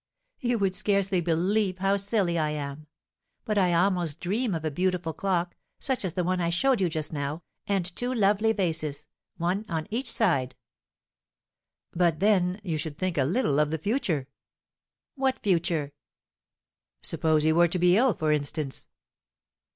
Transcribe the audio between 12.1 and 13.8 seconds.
then, you should think a little of the